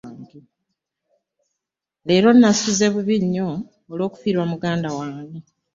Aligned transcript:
Leero 2.05 2.29
nasuze 2.33 2.85
bubi 2.93 3.15
nnyo 3.23 3.49
olw'okufirwa 3.91 4.43
muganda 4.51 4.89
wange. 4.97 5.39